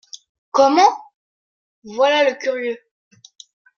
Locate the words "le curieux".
2.27-2.79